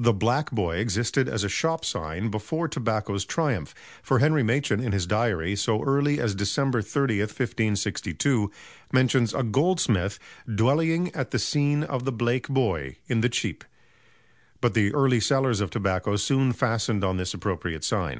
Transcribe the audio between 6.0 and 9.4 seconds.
as December 30, 1562, mentions